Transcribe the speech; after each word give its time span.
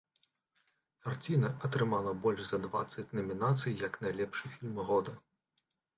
Карціна 1.07 1.51
атрымала 1.67 2.13
больш 2.25 2.41
за 2.49 2.61
дваццаць 2.65 3.07
намінацый 3.19 3.77
як 3.87 3.93
найлепшы 4.07 4.45
фільм 4.55 4.85
года. 4.93 5.19